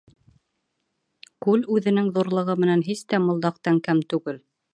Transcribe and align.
Күл 1.47 1.67
үҙенең 1.75 2.09
ҙурлығы 2.17 2.57
менән 2.65 2.85
һис 2.89 3.05
тә 3.13 3.21
Мулдаҡтан 3.27 3.83
кәм 3.91 4.03
түгел. 4.15 4.43